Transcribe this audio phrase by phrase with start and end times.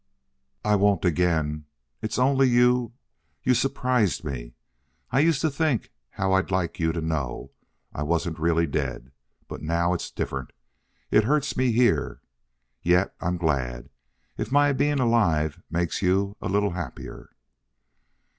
[0.65, 1.65] "I won't again.
[2.01, 2.93] It's only you
[3.43, 4.53] you surprised me so.
[5.11, 7.51] I used to think how I'd like you to know
[7.93, 9.11] I wasn't really dead.
[9.47, 10.53] But now it's different.
[11.11, 12.23] It hurts me here.
[12.81, 13.91] Yet I'm glad
[14.39, 17.29] if my being alive makes you a little happier."